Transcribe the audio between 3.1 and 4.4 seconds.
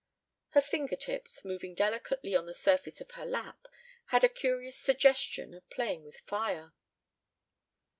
her lap, had a